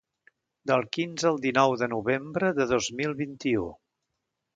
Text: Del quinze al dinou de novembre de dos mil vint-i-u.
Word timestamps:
Del 0.69 0.85
quinze 0.95 1.27
al 1.31 1.37
dinou 1.43 1.73
de 1.81 1.89
novembre 1.91 2.49
de 2.61 2.67
dos 2.73 2.87
mil 3.03 3.13
vint-i-u. 3.21 3.67